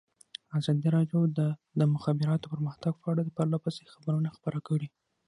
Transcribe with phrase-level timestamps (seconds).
[0.59, 1.39] ازادي راډیو د
[1.79, 4.87] د مخابراتو پرمختګ په اړه پرله پسې خبرونه خپاره کړي.